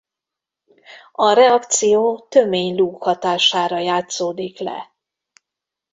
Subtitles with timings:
[1.11, 4.93] A reakció tömény lúg hatására játszódik le.